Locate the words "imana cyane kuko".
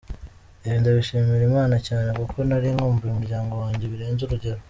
1.49-2.37